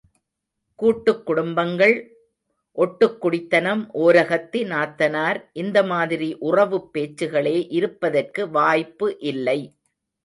[0.75, 2.17] கூட்டுக் குடும்பங்கள்,
[2.71, 9.75] ஒட்டுக் குடித்தனம், ஓரகத்தி, நாத்தனார் இந்த மாதிரி உறவுப் பேச்சுகளே இருப்பதற்கு வாய்ப்பு இல்லை.